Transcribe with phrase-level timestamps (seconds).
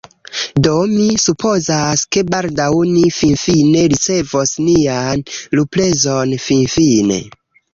[0.67, 5.23] Do mi supozas, ke baldaŭ ni finfine ricevos nian
[5.61, 6.35] luprezon.
[6.49, 7.23] Finfine.